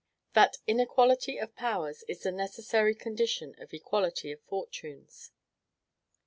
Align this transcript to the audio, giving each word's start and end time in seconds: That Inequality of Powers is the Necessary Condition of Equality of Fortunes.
That 0.33 0.57
Inequality 0.65 1.37
of 1.37 1.55
Powers 1.55 2.03
is 2.07 2.23
the 2.23 2.31
Necessary 2.31 2.95
Condition 2.95 3.53
of 3.61 3.71
Equality 3.71 4.31
of 4.31 4.41
Fortunes. 4.41 5.29